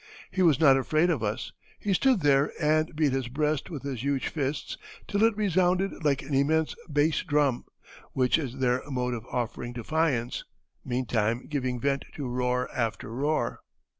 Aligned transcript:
He 0.31 0.41
was 0.41 0.59
not 0.59 0.77
afraid 0.77 1.11
of 1.11 1.21
us. 1.21 1.51
He 1.77 1.93
stood 1.93 2.21
there 2.21 2.51
and 2.59 2.95
beat 2.95 3.11
his 3.11 3.27
breast 3.27 3.69
with 3.69 3.83
his 3.83 4.01
huge 4.01 4.29
fists 4.29 4.75
till 5.07 5.21
it 5.21 5.37
resounded 5.37 6.03
like 6.03 6.23
an 6.23 6.33
immense 6.33 6.73
bass 6.91 7.19
drum 7.21 7.65
which 8.13 8.39
is 8.39 8.57
their 8.57 8.81
mode 8.89 9.13
of 9.13 9.27
offering 9.27 9.73
defiance 9.73 10.43
meantime 10.83 11.45
giving 11.47 11.79
vent 11.79 12.05
to 12.15 12.27
roar 12.27 12.67
after 12.75 13.11
roar. 13.13 13.59